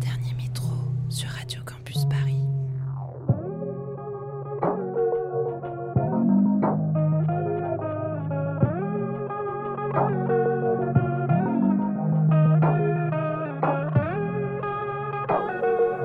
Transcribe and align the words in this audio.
Dernier 0.00 0.34
métro 0.36 0.68
sur 1.08 1.28
Radio 1.30 1.60
Campus 1.64 2.04
Paris. 2.04 2.36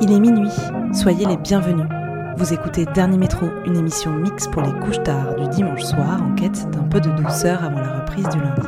Il 0.01 0.11
est 0.11 0.19
minuit, 0.19 0.49
soyez 0.93 1.25
les 1.25 1.37
bienvenus. 1.37 2.04
Vous 2.37 2.53
écoutez 2.53 2.85
Dernier 2.85 3.17
Métro, 3.17 3.45
une 3.65 3.77
émission 3.77 4.11
mix 4.11 4.47
pour 4.47 4.61
les 4.61 4.73
couches 4.79 5.01
tard 5.03 5.35
du 5.35 5.47
dimanche 5.47 5.83
soir 5.83 6.21
en 6.21 6.35
quête 6.35 6.69
d'un 6.71 6.83
peu 6.83 6.99
de 6.99 7.09
douceur 7.11 7.63
avant 7.63 7.79
la 7.79 8.01
reprise 8.01 8.27
du 8.27 8.37
lundi. 8.37 8.67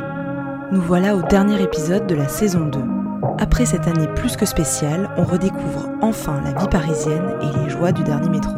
Nous 0.71 0.79
voilà 0.79 1.17
au 1.17 1.21
dernier 1.21 1.61
épisode 1.61 2.07
de 2.07 2.15
la 2.15 2.29
saison 2.29 2.67
2. 2.67 2.79
Après 3.39 3.65
cette 3.65 3.85
année 3.85 4.07
plus 4.15 4.37
que 4.37 4.45
spéciale, 4.45 5.09
on 5.17 5.23
redécouvre 5.23 5.89
enfin 6.01 6.41
la 6.45 6.53
vie 6.57 6.69
parisienne 6.69 7.33
et 7.41 7.59
les 7.59 7.69
joies 7.69 7.91
du 7.91 8.03
dernier 8.03 8.29
métro. 8.29 8.55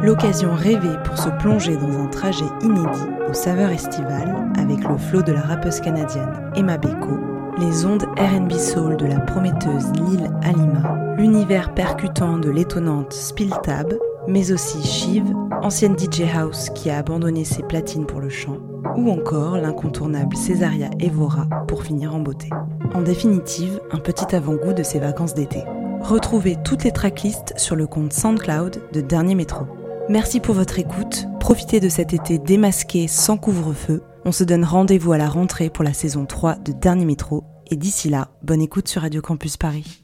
L'occasion 0.00 0.54
rêvée 0.54 0.96
pour 1.04 1.18
se 1.18 1.30
plonger 1.30 1.76
dans 1.76 1.98
un 2.00 2.06
trajet 2.06 2.46
inédit 2.62 3.10
aux 3.28 3.34
saveurs 3.34 3.70
estivales 3.70 4.48
avec 4.56 4.88
le 4.88 4.96
flot 4.96 5.22
de 5.22 5.32
la 5.32 5.40
rappeuse 5.40 5.80
canadienne 5.80 6.50
Emma 6.54 6.78
Beko, 6.78 7.18
les 7.58 7.84
ondes 7.84 8.06
RB 8.16 8.52
Soul 8.52 8.96
de 8.96 9.06
la 9.06 9.18
prometteuse 9.18 9.92
Lil 9.94 10.30
Alima, 10.44 10.96
l'univers 11.16 11.74
percutant 11.74 12.38
de 12.38 12.48
l'étonnante 12.48 13.12
Spiltab, 13.12 13.92
mais 14.28 14.52
aussi 14.52 14.82
Shiv, 14.82 15.24
ancienne 15.62 15.98
DJ 15.98 16.22
House 16.34 16.70
qui 16.74 16.90
a 16.90 16.98
abandonné 16.98 17.44
ses 17.44 17.62
platines 17.62 18.06
pour 18.06 18.20
le 18.20 18.28
chant, 18.28 18.58
ou 18.96 19.10
encore 19.10 19.56
l'incontournable 19.56 20.36
Césaria 20.36 20.90
Evora 21.00 21.46
pour 21.66 21.82
finir 21.82 22.14
en 22.14 22.20
beauté. 22.20 22.50
En 22.94 23.02
définitive, 23.02 23.80
un 23.90 23.98
petit 23.98 24.34
avant-goût 24.34 24.72
de 24.72 24.82
ces 24.82 24.98
vacances 24.98 25.34
d'été. 25.34 25.62
Retrouvez 26.00 26.56
toutes 26.64 26.84
les 26.84 26.92
tracklists 26.92 27.54
sur 27.56 27.76
le 27.76 27.86
compte 27.86 28.12
SoundCloud 28.12 28.82
de 28.92 29.00
Dernier 29.00 29.34
Métro. 29.34 29.66
Merci 30.08 30.40
pour 30.40 30.54
votre 30.54 30.78
écoute, 30.78 31.26
profitez 31.38 31.80
de 31.80 31.88
cet 31.88 32.12
été 32.12 32.38
démasqué 32.38 33.06
sans 33.06 33.36
couvre-feu. 33.36 34.02
On 34.24 34.32
se 34.32 34.44
donne 34.44 34.64
rendez-vous 34.64 35.12
à 35.12 35.18
la 35.18 35.28
rentrée 35.28 35.70
pour 35.70 35.84
la 35.84 35.92
saison 35.92 36.26
3 36.26 36.56
de 36.56 36.72
Dernier 36.72 37.04
Métro, 37.04 37.44
et 37.70 37.76
d'ici 37.76 38.10
là, 38.10 38.28
bonne 38.42 38.60
écoute 38.60 38.88
sur 38.88 39.02
Radio 39.02 39.22
Campus 39.22 39.56
Paris. 39.56 40.02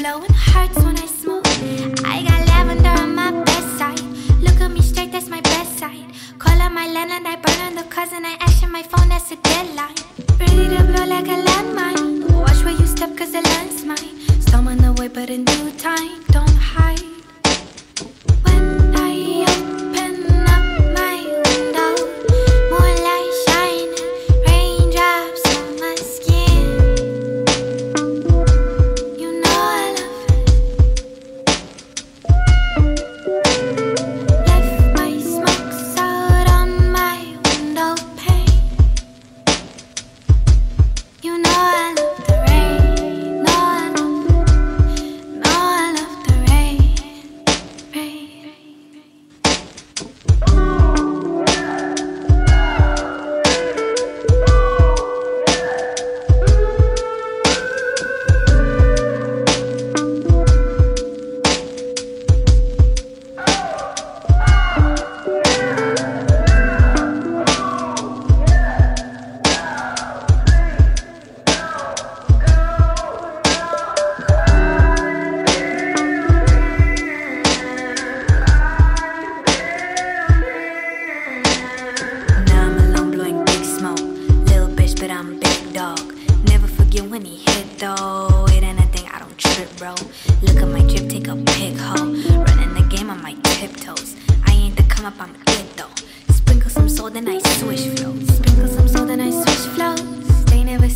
Blowing 0.00 0.32
hearts 0.32 0.78
when 0.78 0.96
I 0.96 1.04
smoke. 1.04 1.46
I 2.06 2.22
got 2.22 2.46
lavender 2.48 2.88
on 2.88 3.14
my 3.14 3.32
bedside. 3.44 4.00
Look 4.40 4.58
at 4.58 4.70
me 4.70 4.80
straight, 4.80 5.12
that's 5.12 5.28
my 5.28 5.42
best 5.42 5.78
side. 5.78 6.06
Call 6.38 6.58
up 6.58 6.72
my 6.72 6.86
land 6.86 7.12
I 7.12 7.36
burn 7.36 7.60
on 7.66 7.74
the 7.74 7.82
cousin. 7.82 8.24
I 8.24 8.38
action 8.40 8.72
my 8.72 8.82
phone, 8.82 9.10
that's 9.10 9.30
a 9.30 9.36
deadline. 9.36 9.94
Ready 10.38 10.74
to 10.74 10.84
blow 10.84 11.04
like 11.04 11.28
a 11.28 11.36
landmine. 11.44 12.32
Watch 12.32 12.64
where 12.64 12.78
you 12.80 12.86
step, 12.86 13.14
cause 13.14 13.32
the 13.32 13.42
land's 13.42 13.84
mine. 13.84 14.40
Storm 14.40 14.68
on 14.68 14.78
the 14.78 14.94
way, 14.94 15.08
but 15.08 15.28
in 15.28 15.44
due 15.44 15.70
time, 15.72 16.24
don't 16.30 16.56
hide. 16.56 17.09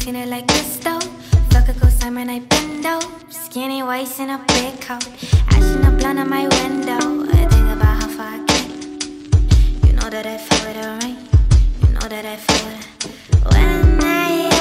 seen 0.05 0.29
like 0.29 0.47
this 0.47 0.77
though. 0.85 1.01
Fuck 1.51 1.69
a 1.69 1.73
co-sign 1.81 2.15
night 2.27 2.47
bendo. 2.51 3.01
Skinny 3.31 3.83
waist 3.83 4.21
in 4.21 4.29
a 4.29 4.39
big 4.49 4.79
coat. 4.79 5.09
Ashing 5.49 5.85
a 5.87 5.91
blonde 5.93 6.19
on 6.19 6.29
my 6.29 6.47
window. 6.59 7.25
I 7.33 7.47
think 7.49 7.69
about 7.77 8.03
how 8.03 8.09
far 8.09 8.35
I 8.35 8.45
get. 8.45 8.69
You 9.87 9.93
know 9.95 10.11
that 10.11 10.27
I 10.27 10.37
feel 10.37 10.65
it 10.71 10.77
alright. 10.85 11.19
You 11.83 11.89
know 11.95 12.07
that 12.07 12.27
I 12.27 12.37
feel 12.37 12.67
it. 12.79 12.85
When 13.51 14.05
I 14.05 14.54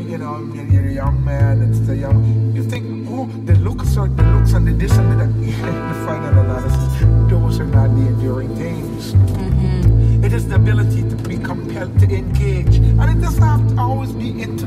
you're 0.00 0.10
you 0.10 0.18
know, 0.18 0.38
you're 0.70 0.86
a 0.86 0.92
young 0.92 1.24
man, 1.24 1.62
it's 1.62 1.80
the 1.80 1.96
young. 1.96 2.52
You 2.54 2.62
think, 2.62 3.08
oh, 3.10 3.26
the 3.44 3.56
looks 3.56 3.96
are 3.96 4.08
the 4.08 4.22
looks 4.22 4.52
and 4.52 4.66
the 4.66 4.72
this 4.72 4.96
and 4.96 5.12
the 5.12 5.24
that. 5.24 5.32
the 5.34 6.06
final 6.06 6.38
analysis, 6.38 7.30
those 7.30 7.60
are 7.60 7.66
not 7.66 7.88
the 7.96 8.06
enduring 8.06 8.54
things. 8.56 9.12
Mm-hmm. 9.14 10.24
It 10.24 10.32
is 10.32 10.48
the 10.48 10.56
ability 10.56 11.02
to 11.08 11.16
be 11.28 11.36
compelled 11.36 11.98
to 12.00 12.06
engage, 12.06 12.76
and 12.76 13.10
it 13.10 13.20
doesn't 13.20 13.42
have 13.42 13.66
to 13.68 13.80
always 13.80 14.12
be 14.12 14.30
intellectual. 14.30 14.57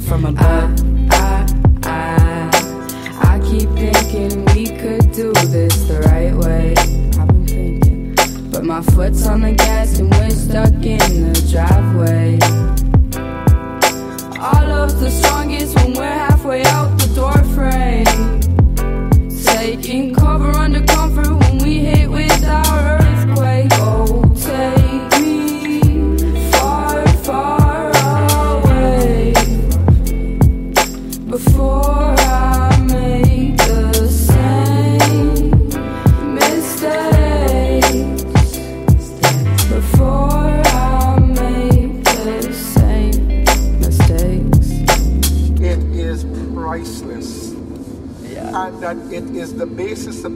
From 0.00 0.24
above. 0.24 0.53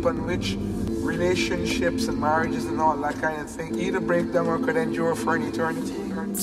Upon 0.08 0.26
which 0.26 0.56
relationships 1.04 2.08
and 2.08 2.18
marriages 2.18 2.64
and 2.64 2.80
all 2.80 2.96
that 2.96 3.20
kind 3.20 3.40
of 3.42 3.50
thing 3.50 3.78
either 3.78 4.00
break 4.00 4.32
down 4.32 4.46
or 4.46 4.58
could 4.58 4.76
endure 4.76 5.14
for 5.14 5.36
an 5.36 5.42
eternity. 5.42 5.92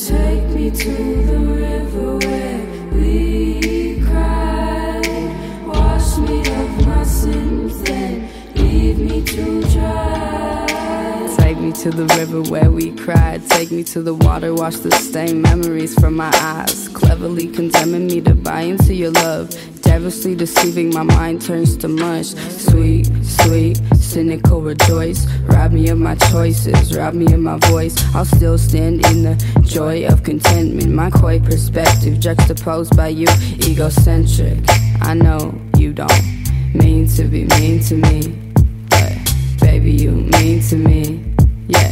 Take 0.08 0.44
me 0.50 0.70
to 0.70 1.24
the 1.26 1.40
river 1.40 2.18
where 2.18 2.92
we 2.92 4.02
cried. 4.06 5.66
Wash 5.66 6.18
me 6.18 6.42
of 6.42 6.88
my 6.88 7.04
sins, 7.04 7.82
then 7.84 8.30
leave 8.56 9.00
me 9.00 9.24
to 9.24 9.62
dry. 9.72 11.36
Take 11.38 11.58
me 11.58 11.72
to 11.72 11.90
the 11.90 12.06
river 12.18 12.42
where 12.44 12.70
we 12.70 12.92
cried. 12.92 13.48
Take 13.50 13.72
me 13.72 13.84
to 13.86 14.02
the 14.02 14.14
water, 14.14 14.54
wash 14.54 14.76
the 14.78 14.92
stained 14.92 15.42
memories 15.42 15.96
from 15.96 16.16
my 16.16 16.32
eyes. 16.36 16.88
Cleverly 16.90 17.48
condemning 17.48 18.08
me 18.08 18.22
to 18.22 18.36
buy 18.36 18.62
into 18.62 18.94
your 18.94 19.12
love. 19.12 19.50
Devilishly 19.96 20.36
deceiving, 20.36 20.90
my 20.94 21.04
mind 21.04 21.42
turns 21.42 21.78
to 21.78 21.88
mush. 21.88 22.32
Sweet, 22.50 23.06
sweet, 23.24 23.78
cynical 23.96 24.62
rejoice. 24.62 25.26
Rob 25.44 25.72
me 25.72 25.88
of 25.88 25.98
my 25.98 26.16
choices, 26.16 26.94
rob 26.98 27.14
me 27.14 27.34
of 27.34 27.40
my 27.40 27.58
voice. 27.70 27.96
I'll 28.14 28.26
still 28.26 28.58
stand 28.58 29.06
in 29.06 29.24
the 29.24 29.36
joy 29.64 30.06
of 30.06 30.22
contentment. 30.22 30.92
My 30.92 31.10
coy 31.10 31.40
perspective, 31.40 32.20
juxtaposed 32.20 32.98
by 32.98 33.08
you, 33.08 33.28
egocentric. 33.66 34.60
I 35.00 35.14
know 35.14 35.58
you 35.78 35.94
don't 35.94 36.12
mean 36.74 37.08
to 37.16 37.24
be 37.24 37.46
mean 37.46 37.80
to 37.84 37.96
me, 37.96 38.38
but 38.90 39.14
baby, 39.62 39.94
you 39.94 40.12
mean 40.12 40.62
to 40.64 40.76
me. 40.76 41.24
Yeah, 41.70 41.92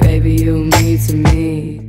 baby, 0.00 0.36
you 0.36 0.56
mean 0.56 0.98
to 1.00 1.14
me. 1.16 1.81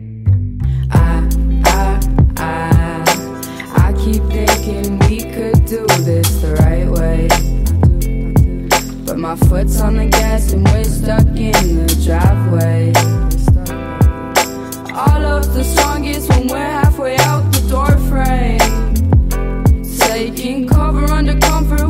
Do 5.73 5.87
this 6.03 6.29
the 6.39 6.53
right 6.61 6.87
way. 6.87 7.27
But 9.07 9.17
my 9.17 9.35
foot's 9.35 9.81
on 9.81 9.97
the 9.97 10.05
gas 10.05 10.53
and 10.53 10.63
we're 10.65 10.83
stuck 10.83 11.25
in 11.35 11.61
the 11.79 11.87
driveway. 12.05 12.93
All 14.93 15.25
of 15.25 15.51
the 15.55 15.63
strongest 15.63 16.29
when 16.29 16.47
we're 16.47 16.73
halfway 16.79 17.15
out 17.17 17.51
the 17.51 17.61
door 17.73 17.97
frame. 18.09 18.93
Taking 19.97 20.67
cover 20.67 21.05
under 21.05 21.39
comfort 21.39 21.89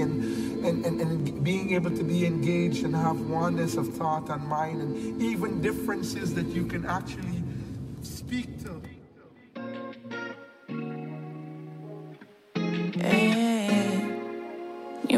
and, 0.00 0.64
and, 0.64 0.84
and, 0.84 1.00
and 1.00 1.44
being 1.44 1.72
able 1.74 1.90
to 1.90 2.02
be 2.02 2.26
engaged 2.26 2.84
and 2.84 2.94
have 2.94 3.20
oneness 3.20 3.76
of 3.76 3.88
thought 3.94 4.28
and 4.30 4.46
mind 4.46 4.80
and 4.80 5.22
even 5.22 5.60
differences 5.60 6.34
that 6.34 6.46
you 6.46 6.66
can 6.66 6.86
actually 6.86 7.42
speak 8.02 8.62
to. 8.64 8.80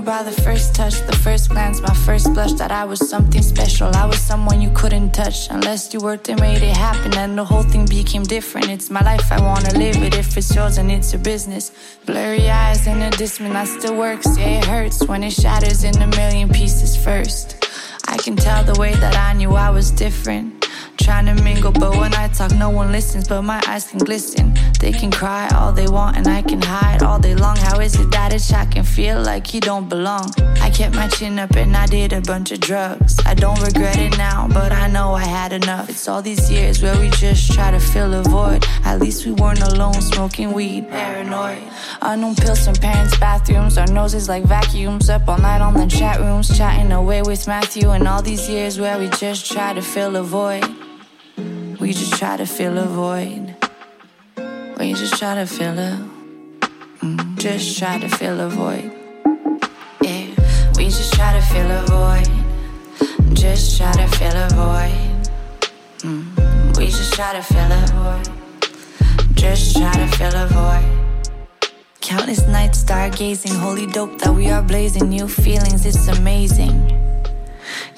By 0.09 0.23
the 0.23 0.41
first 0.41 0.75
touch, 0.75 0.95
the 1.07 1.17
first 1.17 1.51
glance, 1.51 1.83
my 1.83 1.93
first 1.93 2.33
blush 2.33 2.55
that 2.55 2.73
I 2.73 2.87
was 2.87 2.99
something 3.11 3.43
special. 3.43 3.89
I 3.95 4.07
was 4.07 4.19
someone 4.19 4.63
you 4.63 4.71
couldn't 4.71 5.13
touch 5.13 5.51
unless 5.51 5.93
you 5.93 6.01
worked 6.01 6.31
and 6.31 6.41
made 6.41 6.63
it 6.63 6.75
happen. 6.75 7.13
And 7.19 7.37
the 7.37 7.45
whole 7.45 7.63
thing 7.63 7.85
became 7.85 8.23
different. 8.23 8.71
It's 8.71 8.89
my 8.89 9.03
life, 9.03 9.31
I 9.31 9.39
wanna 9.39 9.75
live 9.79 10.03
it. 10.03 10.15
If 10.15 10.35
it's 10.39 10.55
yours 10.57 10.79
and 10.79 10.91
it's 10.91 11.13
your 11.13 11.23
business. 11.23 11.73
Blurry 12.07 12.49
eyes 12.49 12.87
in 12.87 13.03
a 13.03 13.11
distance, 13.11 13.53
that 13.53 13.69
still 13.69 13.97
works. 13.99 14.39
Yeah, 14.39 14.61
it 14.61 14.65
hurts 14.65 15.07
when 15.07 15.23
it 15.23 15.35
shatters 15.35 15.85
in 15.85 15.95
a 16.01 16.07
million 16.07 16.49
pieces 16.49 16.97
first. 16.97 17.47
I 18.07 18.17
can 18.17 18.35
tell 18.35 18.65
the 18.65 18.81
way 18.81 18.95
that 18.95 19.15
I 19.15 19.35
knew 19.35 19.51
I 19.51 19.69
was 19.69 19.91
different. 19.91 20.58
Trying 20.99 21.27
to 21.27 21.43
mingle, 21.43 21.73
but 21.73 21.97
when 21.97 22.13
I 22.15 22.29
talk, 22.29 22.53
no 22.55 22.71
one 22.71 22.93
listens. 22.93 23.29
But 23.29 23.43
my 23.43 23.63
eyes 23.67 23.89
can 23.89 23.99
glisten. 23.99 24.55
They 24.81 24.93
can 24.93 25.11
cry 25.11 25.49
all 25.55 25.73
they 25.73 25.87
want, 25.87 26.17
and 26.17 26.27
I 26.27 26.43
can 26.43 26.61
hide 26.61 27.03
all 27.03 27.19
day 27.19 27.35
long. 27.35 27.57
How 27.57 27.81
is 27.81 27.99
it 27.99 28.11
that 28.11 28.33
it's 28.33 28.53
I 28.53 28.65
can 28.67 28.85
feel 28.85 29.23
like 29.23 29.55
you 29.55 29.61
don't 29.61 29.89
belong? 29.89 30.33
I 30.61 30.71
kept 30.71 30.95
my 30.95 31.09
chin 31.09 31.39
up 31.39 31.57
and 31.57 31.77
I 31.77 31.87
did 31.87 32.13
a 32.13 32.21
bunch 32.21 32.53
of 32.53 32.61
drugs. 32.61 33.19
I 33.25 33.35
don't 33.35 33.61
regret 33.63 33.97
it 33.99 34.19
now, 34.19 34.49
but 34.49 34.73
I 34.73 34.89
know 34.89 35.15
I 35.15 35.25
had 35.25 35.53
enough. 35.53 35.89
It's 35.89 36.09
all 36.09 36.21
these 36.21 36.51
years 36.51 36.83
where 36.83 36.99
we 36.99 37.11
just 37.11 37.53
try 37.53 37.71
to 37.71 37.81
fill 37.81 38.15
a 38.15 38.23
void. 38.23 38.65
At 38.85 39.01
least 39.01 39.25
we 39.25 39.33
weren't 39.33 39.63
alone, 39.63 40.01
smoking 40.01 40.53
weed, 40.53 40.91
paranoid. 40.91 41.63
Unknown 42.03 42.35
pills 42.35 42.65
from 42.65 42.75
parents' 42.75 43.17
bathrooms, 43.19 43.79
our 43.79 43.87
noses 43.87 44.29
like 44.29 44.45
vacuums. 44.45 45.09
Up 45.09 45.29
all 45.29 45.39
night 45.39 45.61
on 45.61 45.75
the 45.75 45.87
chat 45.87 46.21
rooms, 46.21 46.57
chatting 46.57 46.93
away 46.93 47.23
with 47.23 47.47
Matthew. 47.47 47.91
And 47.91 48.07
all 48.07 48.23
these 48.23 48.49
years 48.49 48.79
where 48.79 48.99
we 48.99 49.09
just 49.11 49.51
try 49.51 49.73
to 49.73 49.83
fill 49.83 50.17
a 50.17 50.23
void. 50.23 50.88
We 51.81 51.93
just 51.93 52.15
try 52.15 52.37
to 52.37 52.47
fill 52.47 52.79
a 52.79 52.85
void. 52.85 53.55
We 54.79 54.95
just 54.95 55.17
try 55.19 55.37
to 55.37 55.47
fill 55.47 55.79
a. 55.79 56.09
mm, 57.01 57.39
just 57.39 57.79
try 57.79 57.99
to 57.99 58.09
fill 58.09 58.41
a 58.41 58.49
void. 58.49 58.91
Yeah, 60.03 60.27
we 60.77 60.85
just 60.87 61.13
try 61.13 61.33
to 61.35 61.43
fill 61.43 61.71
a 61.71 61.83
void. 61.87 63.35
Just 63.35 63.77
try 63.79 63.93
to 63.93 64.09
fill 64.19 64.37
a 64.37 64.49
void. 64.51 65.19
Mm, 65.99 66.77
we 66.77 66.87
just 66.87 67.13
try 67.15 67.33
to 67.33 67.43
fill 67.43 67.73
a 67.73 67.87
void. 67.95 69.35
Just 69.35 69.77
try 69.77 69.93
to 69.93 70.07
fill 70.17 70.35
a 70.35 70.47
void. 70.49 70.99
Countless 72.01 72.47
nights 72.49 72.83
stargazing, 72.83 73.57
holy 73.57 73.87
dope 73.87 74.19
that 74.19 74.35
we 74.35 74.49
are 74.49 74.63
blazing. 74.63 75.09
New 75.11 75.29
feelings, 75.29 75.87
it's 75.87 76.09
amazing. 76.09 76.75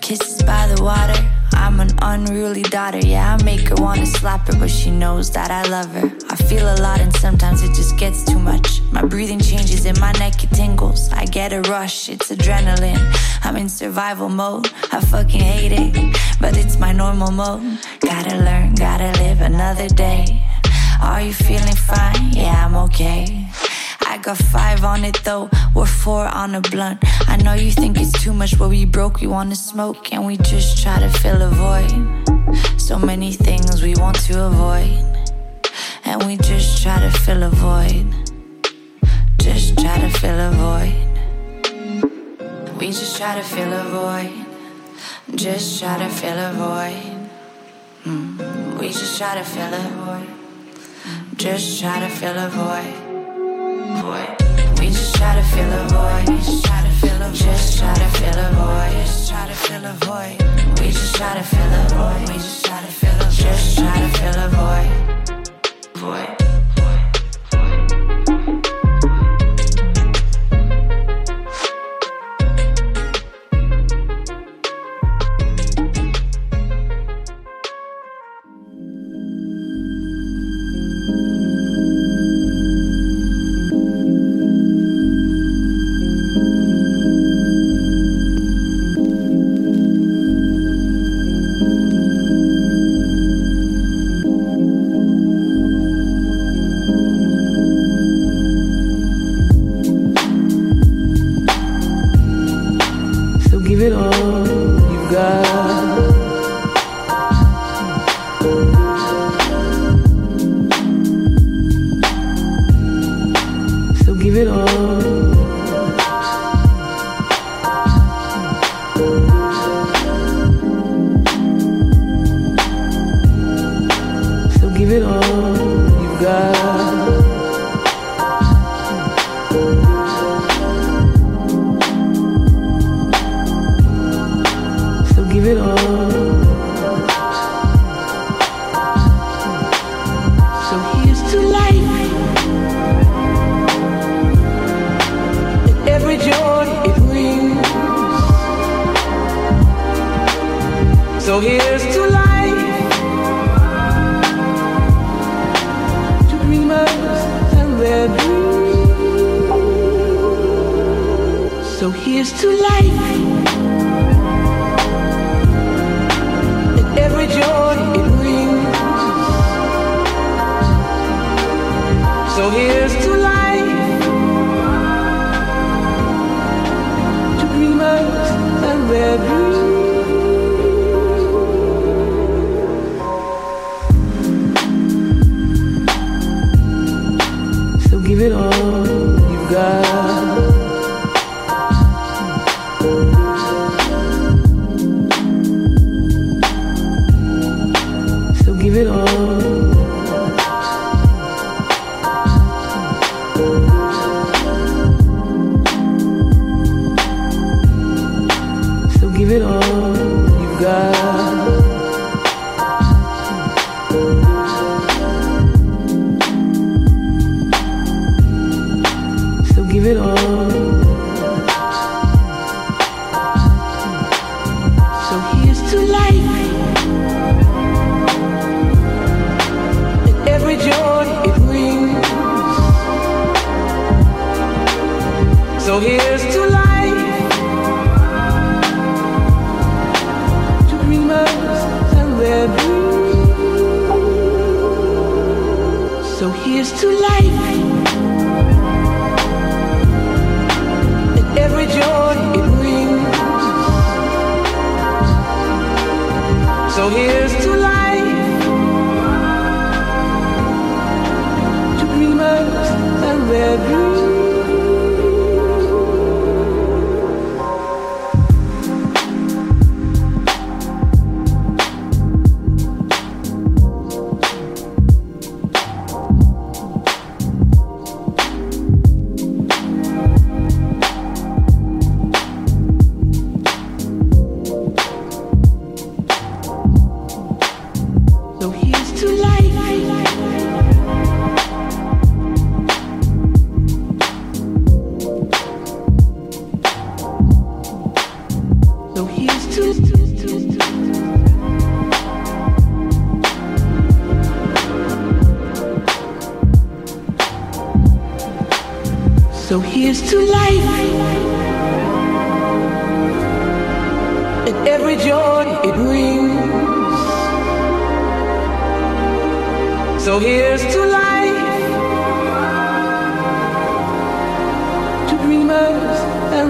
Kisses 0.00 0.42
by 0.42 0.66
the 0.66 0.82
water, 0.82 1.22
I'm 1.54 1.80
an 1.80 1.90
unruly 2.02 2.62
daughter. 2.62 2.98
Yeah, 2.98 3.36
I 3.36 3.42
make 3.42 3.68
her 3.68 3.76
wanna 3.76 4.06
slap 4.06 4.46
her, 4.48 4.56
but 4.58 4.70
she 4.70 4.90
knows 4.90 5.30
that 5.32 5.50
I 5.50 5.62
love 5.68 5.90
her. 5.92 6.10
I 6.30 6.36
feel 6.36 6.66
a 6.74 6.76
lot, 6.80 7.00
and 7.00 7.14
sometimes 7.16 7.62
it 7.62 7.74
just 7.74 7.96
gets 7.96 8.24
too 8.24 8.38
much. 8.38 8.80
My 8.92 9.02
breathing 9.02 9.40
changes, 9.40 9.86
and 9.86 9.98
my 10.00 10.12
neck 10.12 10.42
it 10.44 10.50
tingles. 10.50 11.10
I 11.12 11.24
get 11.26 11.52
a 11.52 11.60
rush, 11.62 12.08
it's 12.08 12.30
adrenaline. 12.30 13.00
I'm 13.42 13.56
in 13.56 13.68
survival 13.68 14.28
mode, 14.28 14.70
I 14.92 15.00
fucking 15.00 15.40
hate 15.40 15.72
it, 15.72 16.16
but 16.40 16.56
it's 16.56 16.78
my 16.78 16.92
normal 16.92 17.30
mode. 17.30 17.78
Gotta 18.00 18.36
learn, 18.36 18.74
gotta 18.74 19.12
live 19.22 19.40
another 19.40 19.88
day. 19.88 20.42
Are 21.02 21.22
you 21.22 21.32
feeling 21.32 21.76
fine? 21.76 22.32
Yeah, 22.32 22.66
I'm 22.66 22.74
okay. 22.88 23.48
Got 24.22 24.36
five 24.36 24.84
on 24.84 25.04
it 25.04 25.18
though, 25.24 25.48
we're 25.74 25.86
four 25.86 26.26
on 26.26 26.54
a 26.54 26.60
blunt. 26.60 27.02
I 27.26 27.36
know 27.36 27.54
you 27.54 27.70
think 27.70 27.98
it's 27.98 28.12
too 28.22 28.34
much, 28.34 28.58
but 28.58 28.68
we 28.68 28.84
broke, 28.84 29.20
we 29.20 29.26
wanna 29.26 29.54
smoke, 29.56 30.12
and 30.12 30.26
we 30.26 30.36
just 30.36 30.82
try 30.82 30.98
to 31.00 31.08
fill 31.08 31.40
a 31.40 31.48
void. 31.48 31.90
So 32.78 32.98
many 32.98 33.32
things 33.32 33.82
we 33.82 33.94
want 33.94 34.20
to 34.26 34.46
avoid, 34.46 34.92
and 36.04 36.22
we 36.24 36.36
just 36.36 36.82
try 36.82 37.00
to 37.00 37.10
fill 37.10 37.42
a 37.42 37.48
void. 37.48 38.06
Just 39.38 39.78
try 39.78 39.98
to 39.98 40.10
fill 40.10 40.38
a 40.38 40.50
void. 40.52 40.94
We 42.78 42.88
just 42.88 43.16
try 43.16 43.36
to 43.36 43.42
fill 43.42 43.72
a 43.72 43.84
void. 43.84 44.46
Just 45.34 45.80
try 45.80 45.98
to 45.98 46.08
fill 46.10 46.38
a 46.38 46.52
void. 46.52 47.28
Mm. 48.04 48.78
We 48.78 48.88
just 48.88 49.18
try 49.18 49.34
to 49.36 49.44
fill 49.44 49.72
a 49.72 49.88
void. 50.04 50.28
Just 51.36 51.80
try 51.80 52.00
to 52.00 52.08
fill 52.08 52.36
a 52.36 52.48
void. 52.50 53.09
Void. 53.98 54.36
We 54.78 54.86
just 54.88 55.14
try 55.16 55.34
to 55.34 55.42
fill 55.42 55.72
a 55.72 55.88
void. 55.88 56.26
Just 56.26 56.64
try 56.64 56.82
to 56.82 56.90
fill 56.90 57.22
a 57.22 57.28
void. 57.28 57.34
Just 57.34 57.78
try 57.78 57.94
to 57.94 58.08
fill 58.18 58.38
a 58.38 58.50
void. 58.52 58.92
Just 59.04 59.28
try 59.30 59.46
to 59.48 59.54
fill 59.54 59.84
a 59.84 59.92
void. 60.04 60.80
We 60.80 60.86
just 60.90 61.14
try 61.16 61.34
to 61.34 61.42
fill 61.42 61.60
a 61.60 61.88
void. 61.88 62.28
We 62.28 62.34
just 62.34 62.64
try 62.64 62.80
to 62.80 62.86
fill 62.86 63.10
a 63.10 63.24
void. 63.24 63.32
Just 63.32 63.78
try 63.78 64.00
to 64.00 64.08
fill 64.18 64.38
a 64.44 64.48
void. 64.48 66.36
Void. 66.36 66.49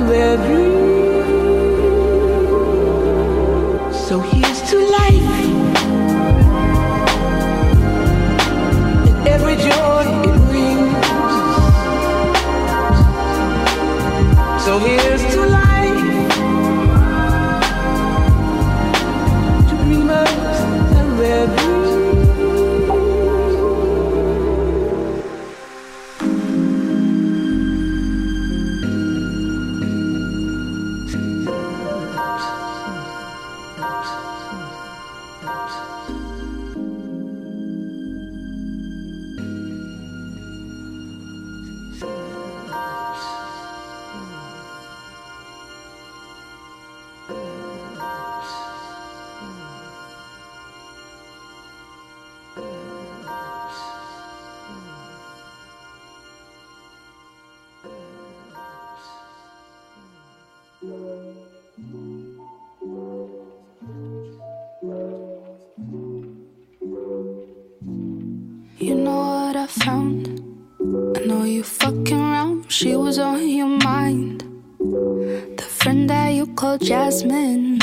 Their 0.09 0.37
dreams. 0.37 0.80
Jasmine. 76.83 77.79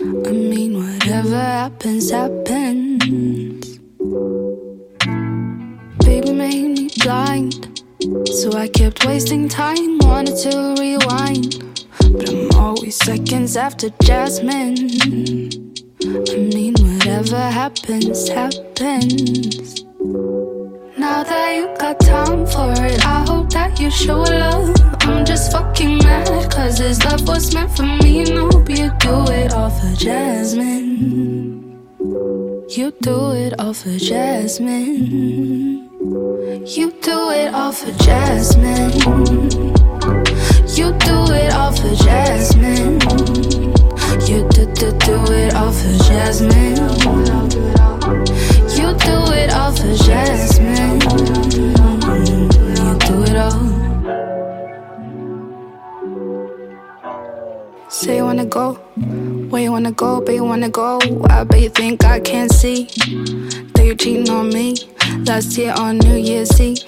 I 0.00 0.32
mean, 0.32 0.74
whatever 0.74 1.36
happens, 1.38 2.10
happens. 2.10 3.78
Baby 6.04 6.32
made 6.32 6.78
me 6.78 6.90
blind. 7.02 7.82
So 8.40 8.52
I 8.52 8.68
kept 8.68 9.04
wasting 9.04 9.48
time, 9.48 9.98
wanted 9.98 10.36
to 10.38 10.74
rewind. 10.78 11.62
But 12.00 12.30
I'm 12.30 12.50
always 12.52 12.96
seconds 12.96 13.56
after 13.58 13.90
Jasmine. 14.02 14.90
I 16.02 16.36
mean, 16.36 16.74
whatever 16.78 17.38
happens, 17.38 18.28
happens. 18.28 19.84
Now 20.96 21.22
that 21.22 21.54
you 21.54 21.66
got 21.78 22.00
time 22.00 22.46
for 22.46 22.72
it, 22.82 23.04
I 23.04 23.24
hope 23.28 23.50
that 23.50 23.78
you 23.78 23.90
show 23.90 24.22
love. 24.22 24.49
Cause 26.60 26.78
this 26.78 27.02
love 27.04 27.26
was 27.26 27.54
meant 27.54 27.74
for 27.74 27.86
me. 28.02 28.24
No, 28.24 28.50
you 28.68 28.90
do 28.98 29.14
it 29.32 29.54
off 29.54 29.82
of 29.82 29.98
Jasmine. 29.98 31.88
You 32.68 32.92
do 33.00 33.32
it 33.32 33.58
all 33.58 33.72
for 33.72 33.96
Jasmine. 33.96 35.88
You 36.76 36.90
do 37.06 37.18
it 37.40 37.54
all 37.54 37.72
for 37.72 37.92
Jasmine. 38.04 38.92
You 40.76 40.92
do 41.08 41.16
it 41.40 41.50
all 41.54 41.72
for 41.72 41.94
Jasmine. 42.04 43.00
You 44.28 44.46
do 44.54 44.62
do 44.80 44.88
do 45.08 45.16
it 45.40 45.54
all 45.54 45.72
for 45.72 45.94
Jasmine. 46.08 46.76
You 48.76 48.88
do 49.08 49.16
it 49.40 49.50
all 49.50 49.72
for 49.72 49.94
Jasmine. 50.04 51.79
Say 58.00 58.16
you 58.16 58.24
wanna 58.24 58.46
go, 58.46 58.72
where 59.50 59.60
you 59.60 59.70
wanna 59.70 59.92
go, 59.92 60.22
but 60.22 60.32
you 60.32 60.42
wanna 60.42 60.70
go. 60.70 60.98
I 61.28 61.44
bet 61.44 61.60
you 61.60 61.68
think 61.68 62.02
I 62.02 62.18
can't 62.18 62.50
see 62.50 62.84
that 63.74 63.82
you're 63.84 63.94
cheating 63.94 64.30
on 64.30 64.48
me. 64.48 64.74
Last 65.26 65.58
year 65.58 65.74
on 65.76 65.98
New 65.98 66.16
Year's 66.16 66.58
Eve. 66.58 66.82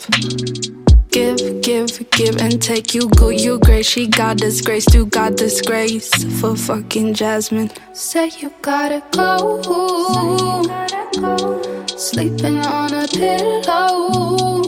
Give, 1.10 1.36
give, 1.60 2.10
give 2.12 2.36
and 2.38 2.62
take. 2.62 2.94
You 2.94 3.10
good, 3.10 3.38
you 3.38 3.58
great. 3.58 3.84
She 3.84 4.06
got 4.06 4.38
disgrace, 4.38 4.86
you 4.94 5.04
got 5.04 5.36
disgrace 5.36 6.24
for 6.40 6.56
fucking 6.56 7.12
Jasmine. 7.12 7.70
Say 7.92 8.30
you 8.38 8.50
gotta 8.62 9.02
go. 9.10 9.60
You 9.66 10.66
gotta 10.66 11.20
go. 11.20 11.86
Sleeping 11.88 12.56
on 12.64 12.94
a 12.94 13.06
pillow. 13.06 14.62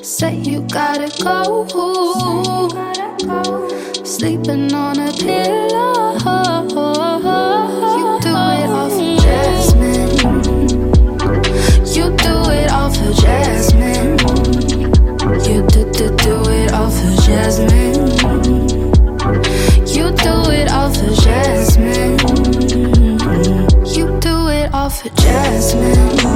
Say 0.00 0.36
you 0.36 0.60
gotta 0.68 1.10
go. 1.24 1.66
Say 1.66 2.44
you 2.46 2.70
gotta 2.70 3.24
go. 3.26 3.87
Sleeping 4.08 4.72
on 4.72 4.98
a 4.98 5.12
pillow. 5.12 6.16
You 7.98 8.18
do 8.22 8.34
it 8.56 8.70
off 8.70 8.96
of 8.96 9.18
Jasmine. 9.22 10.16
You 11.94 12.16
do 12.16 12.34
it 12.50 12.70
off 12.72 12.96
of 12.96 13.14
Jasmine. 13.14 14.18
You 15.44 15.60
do 15.68 15.84
do 15.92 16.08
do 16.16 16.34
it 16.48 16.72
off 16.72 16.96
of 17.04 17.12
Jasmine. 17.26 17.96
You 19.86 20.10
do 20.16 20.34
it 20.52 20.72
off 20.72 20.96
of 20.96 21.12
Jasmine. 21.22 22.18
You 23.94 24.18
do 24.20 24.48
it 24.48 24.72
off 24.72 25.04
of 25.04 25.14
Jasmine. 25.16 26.27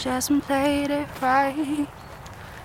Jasmine 0.00 0.40
played 0.40 0.90
it 0.90 1.08
right. 1.20 1.86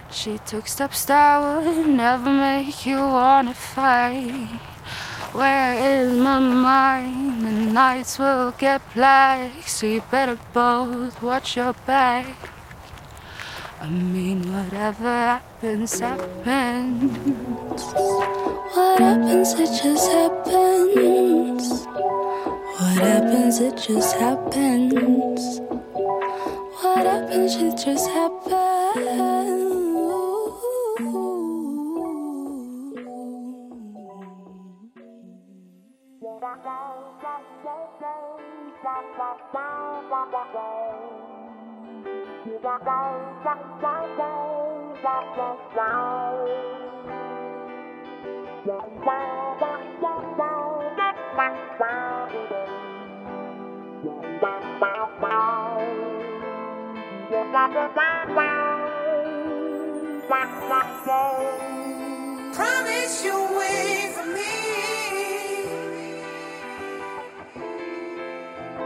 She 0.09 0.37
took 0.45 0.67
steps 0.67 1.03
that 1.03 1.65
would 1.65 1.85
never 1.85 2.29
make 2.29 2.85
you 2.85 2.95
wanna 2.95 3.53
fight. 3.53 4.61
Where 5.33 5.73
is 5.73 6.17
my 6.17 6.39
mind? 6.39 7.45
The 7.45 7.51
nights 7.73 8.17
will 8.17 8.51
get 8.51 8.81
black, 8.93 9.67
so 9.67 9.85
you 9.85 10.01
better 10.09 10.39
both 10.53 11.21
watch 11.21 11.57
your 11.57 11.73
back. 11.85 12.37
I 13.81 13.89
mean, 13.89 14.39
whatever 14.53 15.03
happens, 15.03 15.99
happens. 15.99 17.17
What 18.75 18.99
happens, 18.99 19.53
it 19.55 19.83
just 19.83 20.09
happens. 20.09 21.85
What 22.79 22.97
happens, 22.97 23.59
it 23.59 23.75
just 23.75 24.15
happens. 24.15 25.59
What 26.95 27.07
happens, 27.07 27.55
it 27.57 27.75
just 27.75 28.09
Promise 62.55 63.23
you'll 63.25 63.57
wait 63.57 64.11
for 64.15 64.25
me. 64.25 64.53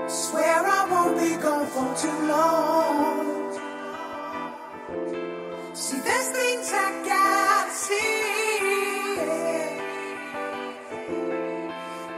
Swear 0.07 0.65
I 0.65 0.87
won't 0.89 1.15
be 1.19 1.35
gone 1.41 1.67
for 1.67 1.95
too 2.01 2.19
long. 2.27 3.53
See, 5.75 5.99
there's 5.99 6.29
things 6.29 6.71
I 6.73 6.89
gotta 7.11 7.71
see. 7.71 8.59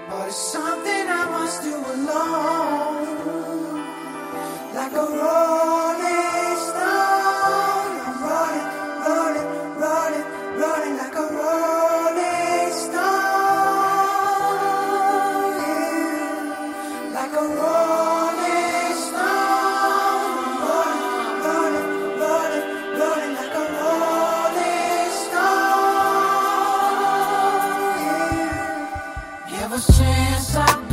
But 0.10 0.28
it's 0.28 0.38
something 0.38 1.06
I 1.22 1.24
must 1.36 1.64
do 1.64 1.76
alone. 1.96 3.08
Like 4.74 4.94
a 4.94 4.96
road. 4.96 5.51
a 29.74 29.80
chance. 29.94 30.56
I 30.58 30.91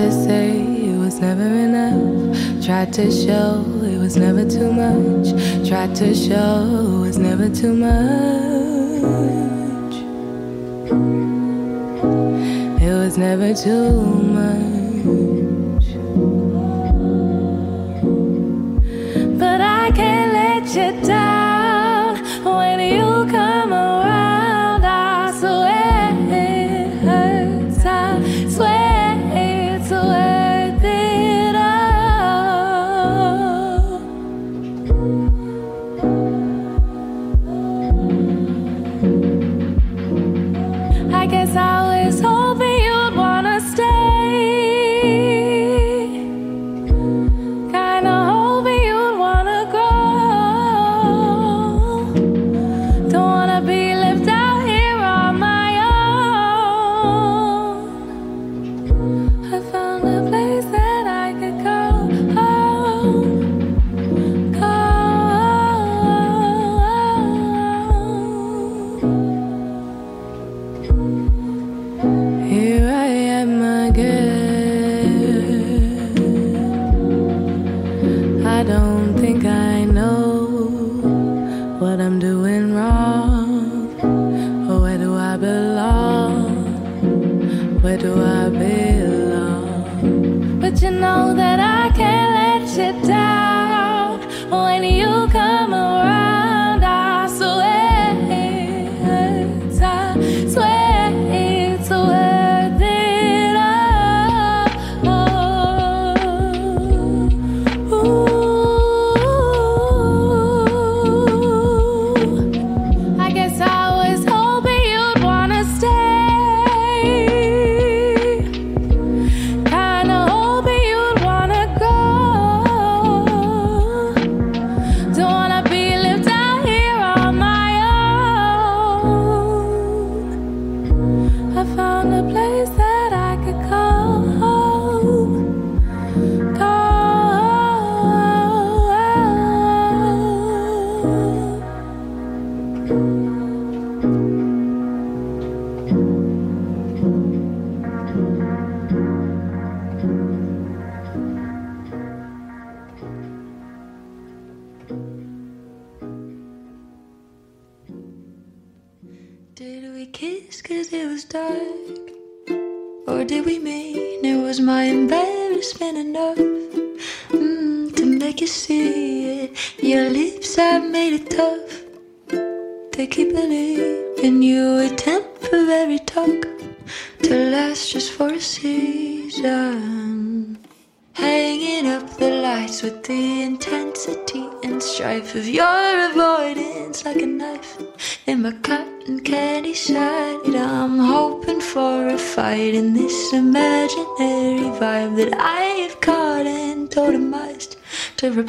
to 0.00 0.10
say 0.10 0.48
it 0.88 0.98
was 0.98 1.20
never 1.20 1.42
enough. 1.42 2.64
Tried 2.64 2.90
to 2.94 3.10
show 3.10 3.62
it 3.82 3.98
was 3.98 4.16
never 4.16 4.44
too 4.48 4.72
much. 4.72 5.28
Tried 5.68 5.94
to 5.96 6.14
show 6.14 6.56
it 6.96 7.00
was 7.06 7.18
never 7.18 7.48
too 7.50 7.74
much. 7.74 7.90
It 12.86 12.94
was 13.02 13.18
never 13.18 13.52
too 13.52 13.90
much. 14.38 15.86
But 19.38 19.60
I 19.60 19.90
can't 19.98 20.32
let 20.32 20.64
you 20.74 21.06
die. 21.06 21.49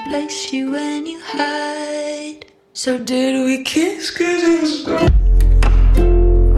place 0.06 0.52
you 0.54 0.72
when 0.72 1.06
you 1.06 1.20
hide. 1.24 2.45
So 2.74 2.97
did 2.97 3.45
we 3.45 3.64
kiss 3.64 4.10
cause 4.12 4.43
it 4.43 4.62
was? 4.62 4.88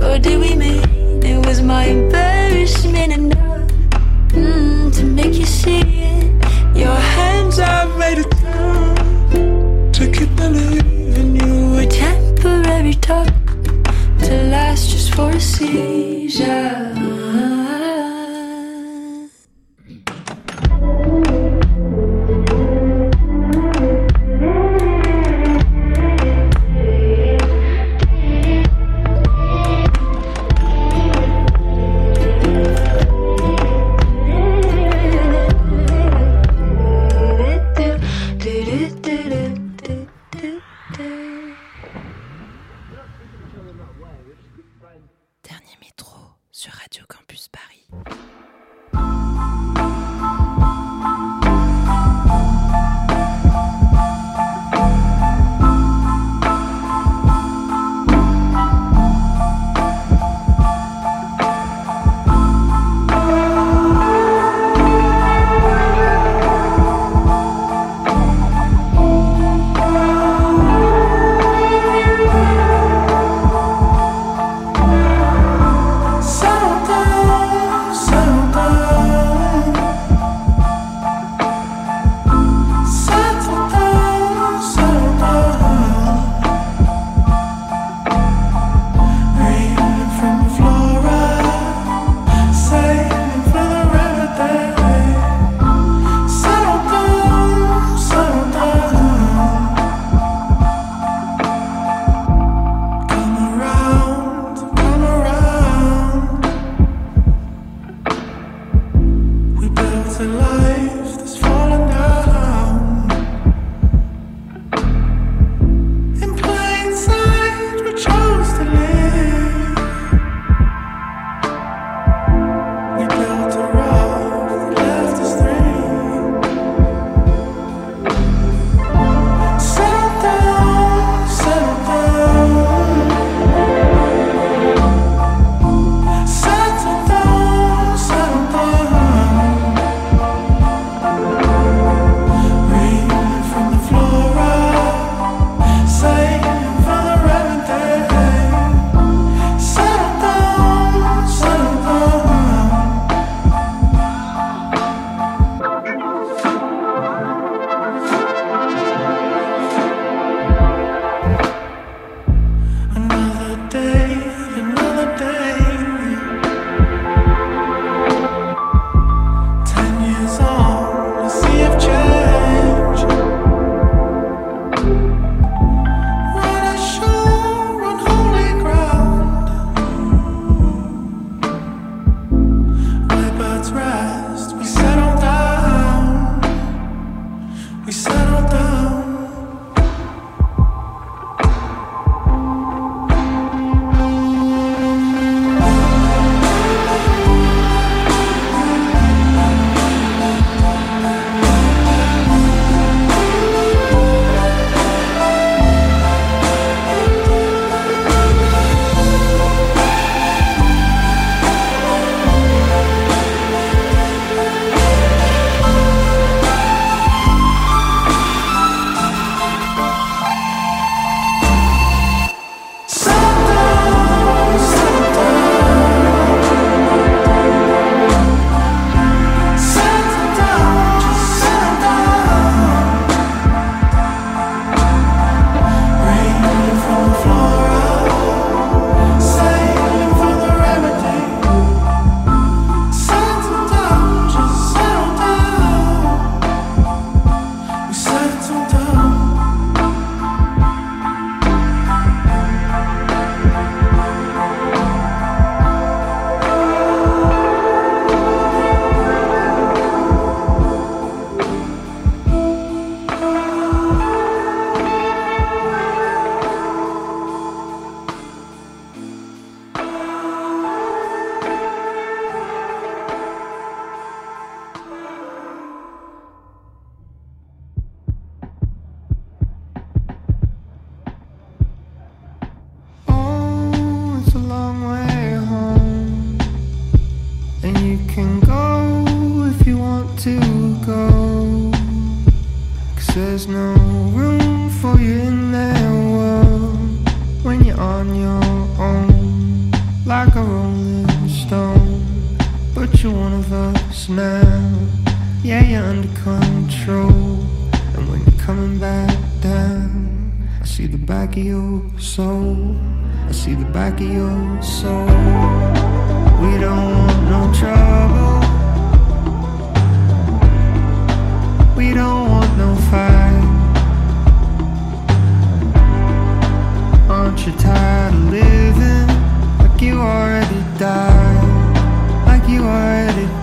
Or 0.04 0.20
did 0.20 0.40
we 0.40 0.56
mean 0.56 1.24
it 1.24 1.46
was 1.46 1.62
my 1.62 1.86
embarrassment 1.86 3.14
enough 3.14 3.72
mm, 4.30 4.96
to 4.96 5.04
make 5.04 5.34
you 5.36 5.46
see 5.46 5.82
it? 5.82 6.78
Your 6.78 6.96
hands 6.96 7.60
are 7.60 7.88
made 7.98 8.20
of 8.20 8.44
love 8.44 9.92
to 9.94 10.12
keep 10.12 10.36
believing 10.36 11.36
you 11.36 11.72
were 11.72 11.86
temporary 11.86 12.94
talk 12.94 13.28
to 14.26 14.34
last 14.54 14.90
just 14.90 15.14
for 15.16 15.32
a 15.32 15.40
season. 15.40 17.23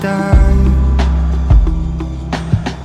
die 0.00 0.70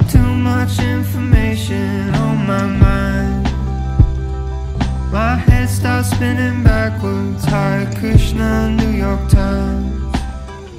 Too 0.09 0.19
much 0.19 0.79
information 0.79 2.13
on 2.13 2.45
my 2.45 2.65
mind. 2.67 3.43
My 5.11 5.35
head 5.35 5.69
starts 5.69 6.09
spinning 6.11 6.63
backwards. 6.63 7.45
Hare 7.45 7.89
Krishna, 7.99 8.69
New 8.71 8.91
York 8.91 9.29
Times. 9.29 10.15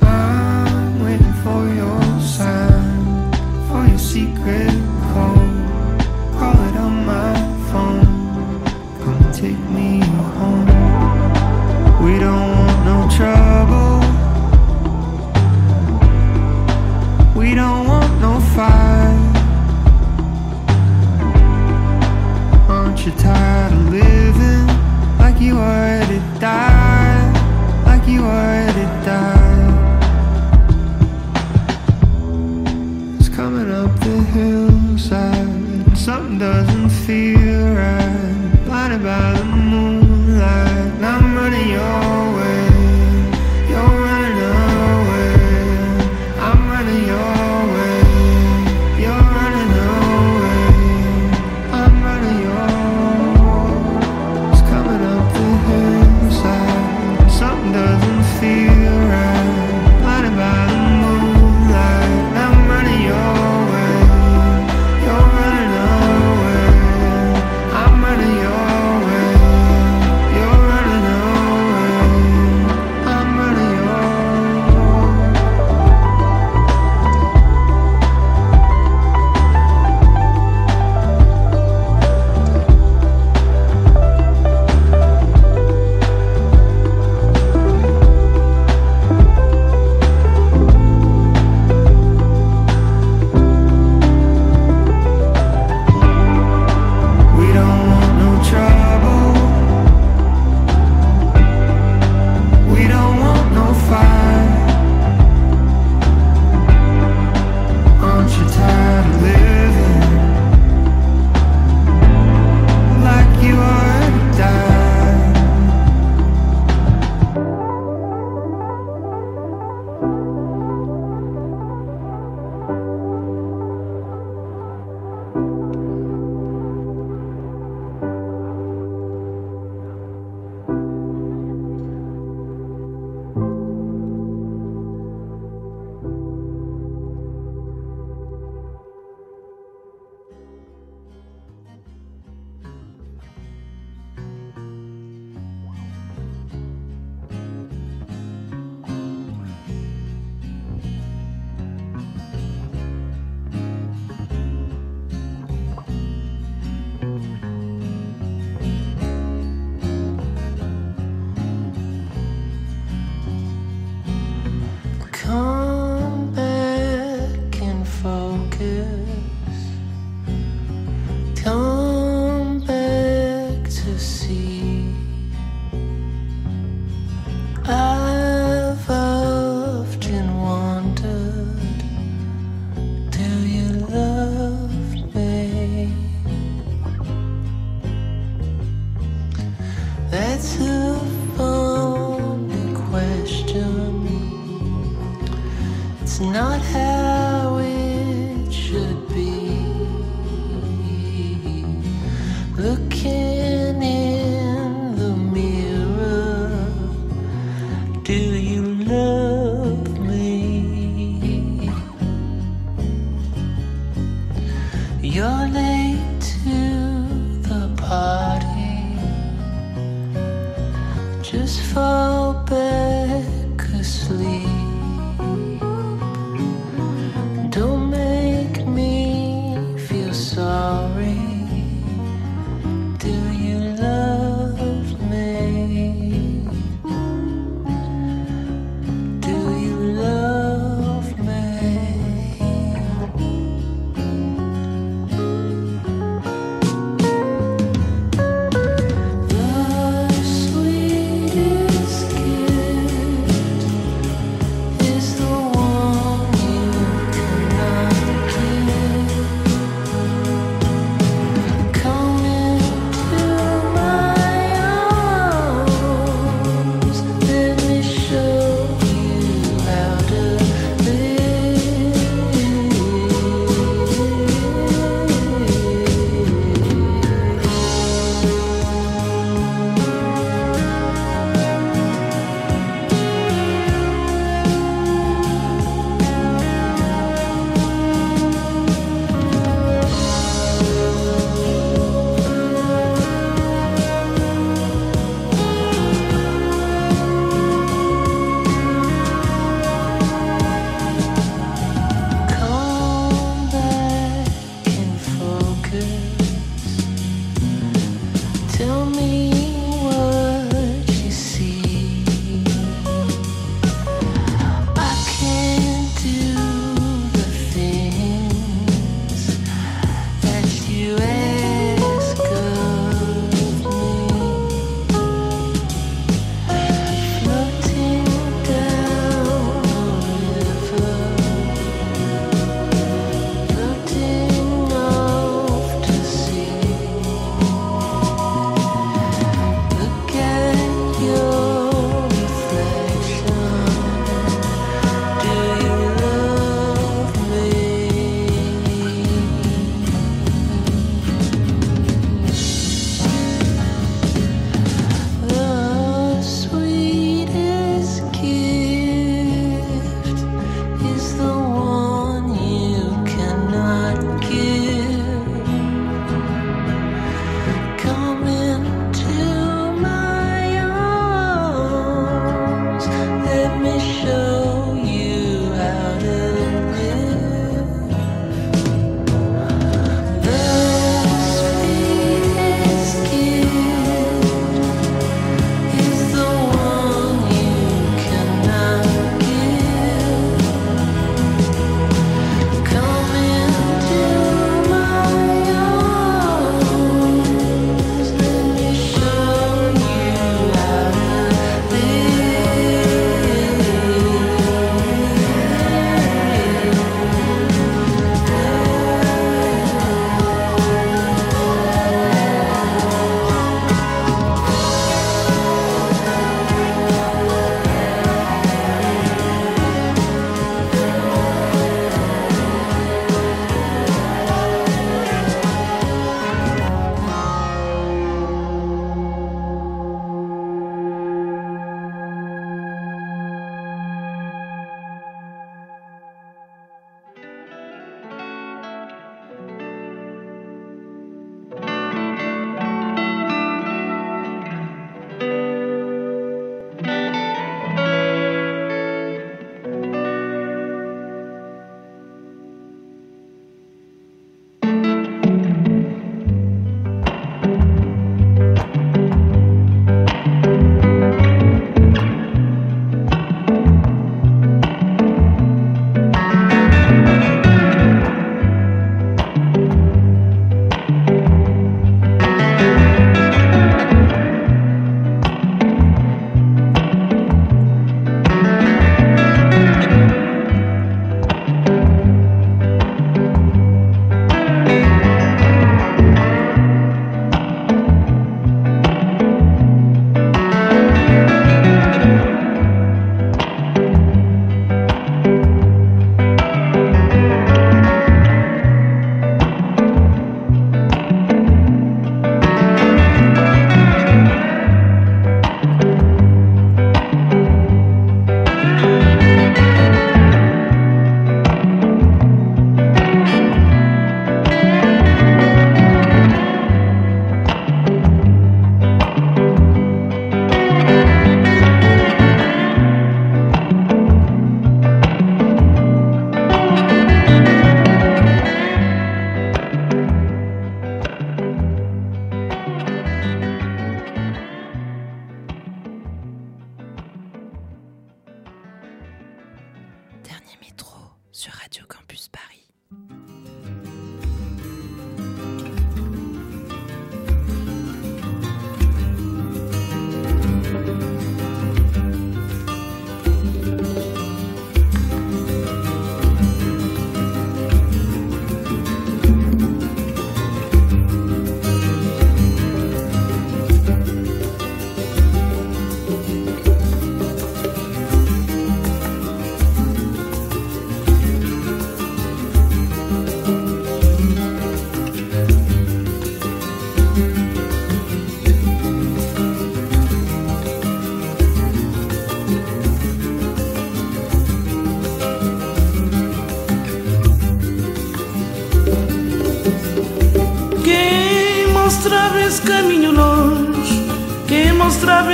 I'm 0.03 1.03
waiting 1.03 1.37
for 1.43 1.63
your 1.81 2.03
sign 2.21 3.33
For 3.69 3.87
your 3.87 3.99
secret 3.99 4.66
you're 23.07 23.17
tired 23.19 23.73
of 23.73 23.89
living 23.91 24.67
like 25.19 25.41
you 25.41 25.57
are 25.57 26.01
to 26.07 26.19
die, 26.41 27.85
like 27.85 28.09
you 28.09 28.25
are 28.25 28.67
to 28.67 28.87
die. 29.05 29.73
It's 33.17 33.29
coming 33.29 33.71
up 33.71 33.95
the 34.01 34.23
hillside, 34.35 35.39
and 35.39 35.97
something 35.97 36.39
doesn't 36.41 36.91
feel 36.91 37.75
right. 37.75 38.61
Blinded 38.65 39.05
by 39.05 39.36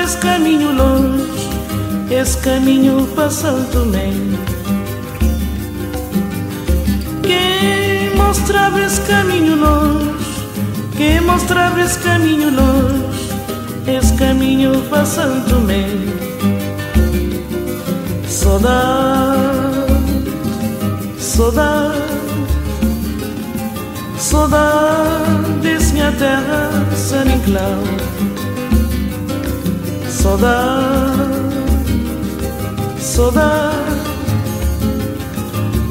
esse 0.03 0.17
caminho 0.17 0.73
longe, 0.73 1.49
esse 2.11 2.37
caminho 2.39 3.07
para 3.15 3.31
Santo 3.31 3.71
Tomé. 3.71 4.13
Quem 7.23 8.17
mostrava 8.17 8.81
esse 8.81 9.01
caminho 9.03 9.55
longe, 9.55 10.25
quem 10.97 11.21
mostrava 11.21 11.81
esse 11.81 11.99
caminho 12.01 12.51
longe, 12.51 13.29
esse 13.87 14.13
caminho 14.15 14.83
para 14.91 15.05
Santo 15.05 15.49
Tomé. 15.49 15.87
Saudade, 18.27 19.39
saudade, 21.17 22.03
saudade 24.19 25.53
desse 25.63 25.93
minha 25.93 26.11
terra, 26.13 26.71
San 26.97 27.25
Inclau. 27.27 28.02
Saudade, 30.33 31.21
saudade, 32.99 33.77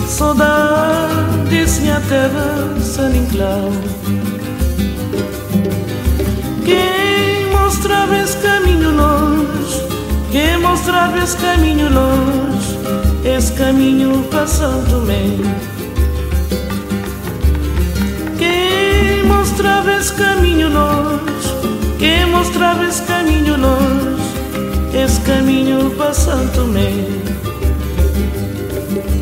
saudade 0.07 1.81
minha 1.81 2.01
terra, 2.09 2.75
San 2.81 3.11
Inclau. 3.15 3.71
Quem 6.65 7.51
mostrava 7.51 8.17
esse 8.17 8.35
caminho 8.37 8.89
longe, 8.89 9.85
quem 10.31 10.57
mostrava 10.57 11.19
esse 11.19 11.37
caminho 11.37 11.93
longe, 11.93 12.79
esse 13.23 13.53
caminho 13.53 14.23
Tomé. 14.89 15.37
Quem 18.39 19.23
mostrava 19.23 19.93
esse 19.93 20.13
caminho 20.13 20.67
longe, 20.73 21.53
quem 21.99 22.25
mostrava 22.25 22.85
esse 22.85 23.03
caminho 23.03 23.55
longe, 23.55 24.10
esse 24.93 25.21
caminho 25.21 25.89
para 25.91 26.13
São 26.13 26.47
Tomé. 26.49 26.91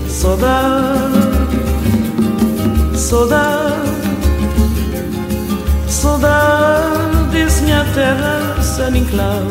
Saudade, 0.09 0.97
saudade, 2.95 3.75
saudade 5.87 6.79
minha 7.69 7.85
terra, 7.93 8.61
San 8.63 8.97
Inclau. 8.97 9.43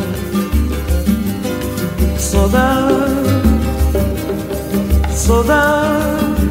Saudade, 2.19 3.05
saudade, 5.15 6.51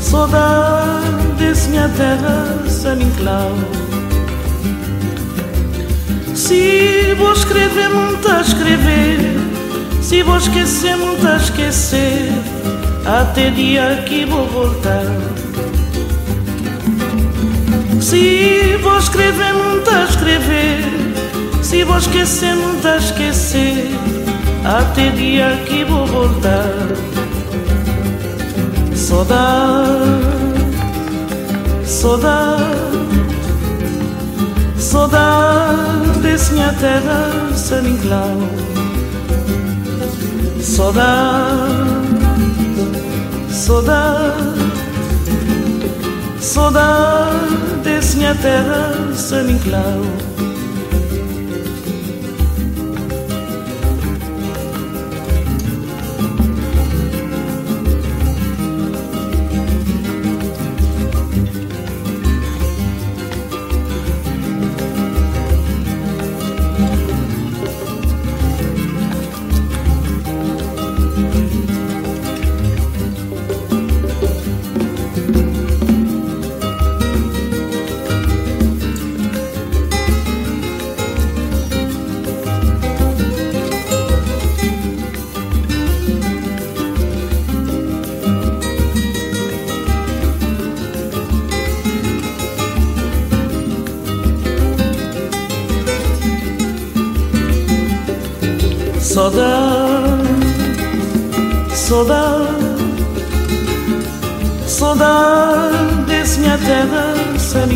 saudade 0.00 1.32
desse 1.38 1.68
minha 1.68 1.88
terra, 1.90 2.64
San 2.68 3.00
Inclau. 3.02 3.52
Se 6.48 7.14
vou 7.18 7.30
escrever, 7.34 7.90
muito 7.90 8.26
a 8.26 8.40
escrever. 8.40 9.18
Se 10.00 10.22
vou 10.22 10.38
esquecer, 10.38 10.96
muito 10.96 11.28
a 11.28 11.36
esquecer. 11.36 12.32
Até 13.04 13.50
dia 13.50 14.02
que 14.06 14.24
vou 14.24 14.46
voltar. 14.46 15.04
Se 18.00 18.78
vou 18.82 18.96
escrever, 18.96 19.52
muito 19.52 19.90
a 19.90 20.04
escrever. 20.04 20.84
Se 21.62 21.84
vou 21.84 21.98
esquecer, 21.98 22.54
muito 22.54 22.88
a 22.88 22.96
esquecer. 22.96 23.90
Até 24.64 25.10
dia 25.10 25.50
que 25.66 25.84
vou 25.84 26.06
voltar. 26.06 26.72
Saudade, 28.94 29.98
saudade, 31.84 33.07
saudade 34.88 36.18
desse 36.22 36.54
minha 36.54 36.72
terra, 36.72 37.30
São 37.54 37.82
Nicolau. 37.82 38.38
Saudade, 40.62 41.68
saudade, 43.50 44.72
saudade 46.40 47.82
desse 47.84 48.16
minha 48.16 48.34
terra, 48.34 48.94
Nicolau. 49.44 50.27